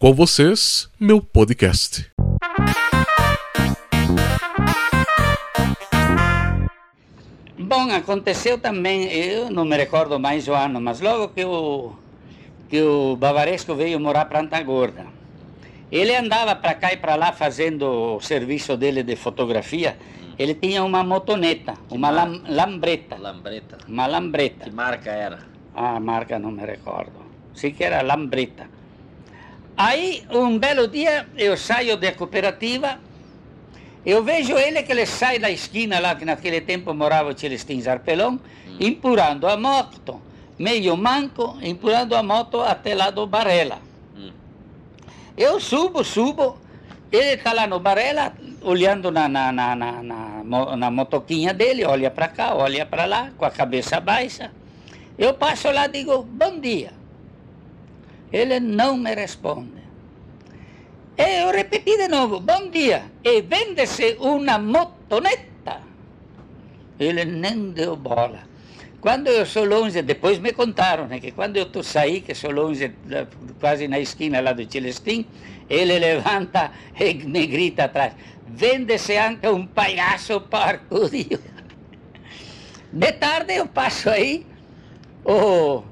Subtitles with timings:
[0.00, 2.10] Com vocês, meu podcast.
[7.58, 11.92] Bom, aconteceu também, eu não me recordo mais o ano, mas logo que o,
[12.70, 15.04] que o Bavaresco veio morar para Antagorda,
[15.92, 19.98] ele andava para cá e para lá fazendo o serviço dele de fotografia.
[20.38, 23.18] Ele tinha uma motoneta, uma lam, lambreta.
[23.18, 23.76] Lambreta.
[23.86, 24.64] Uma lambreta.
[24.64, 25.40] Que marca era?
[25.74, 27.20] Ah, a marca não me recordo.
[27.52, 28.79] Sim que era lambreta.
[29.82, 32.98] Aí, um belo dia, eu saio da cooperativa,
[34.04, 37.80] eu vejo ele que ele sai da esquina lá, que naquele tempo morava o Celestin
[37.80, 38.38] Zarpelão,
[38.78, 40.20] empurrando a moto,
[40.58, 43.78] meio manco, empurrando a moto até lá do Barela.
[44.14, 44.30] Hum.
[45.34, 46.58] Eu subo, subo,
[47.10, 52.10] ele está lá no Barela, olhando na, na, na, na, na, na motoquinha dele, olha
[52.10, 54.50] para cá, olha para lá, com a cabeça baixa.
[55.16, 56.99] Eu passo lá e digo, bom dia.
[58.32, 59.80] Ele não me responde.
[61.18, 63.04] E eu repeti de novo, bom dia.
[63.24, 65.82] E vende-se uma motoneta.
[66.98, 68.48] Ele nem deu bola.
[69.00, 72.50] Quando eu sou longe, depois me contaram né, que quando eu tô saí, que sou
[72.50, 72.92] longe,
[73.58, 75.26] quase na esquina lá do Celestim,
[75.68, 78.12] ele levanta e me grita atrás:
[78.46, 81.40] vende-se anche um palhaço parcudo.
[82.92, 84.44] De tarde eu passo aí,
[85.24, 85.82] o,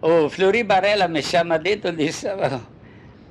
[0.00, 2.60] o Flori Barella me chama dentro e diz: "Ah,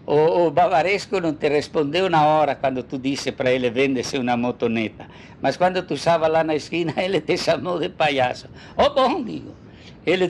[0.07, 4.37] o, o Bavaresco não te respondeu na hora quando tu disse para ele vende-se uma
[4.37, 5.05] motoneta.
[5.41, 8.47] Mas quando tu estava lá na esquina, ele te chamou de palhaço.
[8.77, 9.53] Oh, bom, digo.
[10.05, 10.29] Ele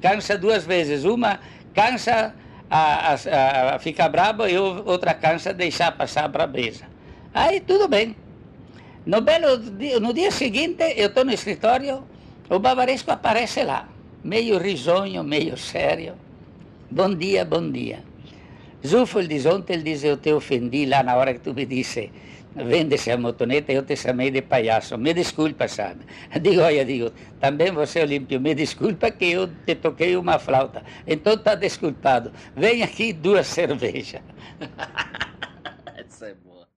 [0.00, 1.04] cansa duas vezes.
[1.04, 1.38] Uma
[1.72, 2.34] cansa
[2.68, 6.86] a, a, a ficar bravo e outra cansa deixar passar a brabeza.
[7.32, 8.16] Aí tudo bem.
[9.06, 9.58] No, belo
[10.00, 12.04] no dia seguinte, eu estou no escritório,
[12.48, 13.88] o Bavaresco aparece lá,
[14.22, 16.14] meio risonho, meio sério.
[16.90, 18.02] Bom dia, bom dia.
[18.86, 21.66] Zufo, ele diz, ontem ele diz, eu te ofendi lá na hora que tu me
[21.66, 22.10] disse,
[22.54, 24.96] vende-se a motoneta, eu te chamei de palhaço.
[24.96, 26.00] Me desculpa, sabe?
[26.40, 30.82] Digo, olha, digo, também você, Olímpio, me desculpa que eu te toquei uma flauta.
[31.06, 32.32] Então está desculpado.
[32.56, 34.22] Vem aqui duas cervejas.
[35.96, 36.69] Essa é boa.